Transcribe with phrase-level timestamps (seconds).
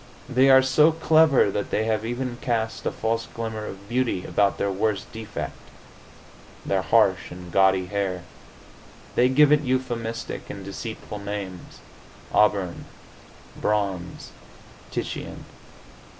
[0.27, 4.57] They are so clever that they have even cast a false glamour of beauty about
[4.57, 5.53] their worst defect
[6.65, 8.23] their harsh and gaudy hair.
[9.13, 11.81] They give it euphemistic and deceitful names
[12.33, 12.85] auburn,
[13.61, 14.31] bronze,
[14.89, 15.45] Titian.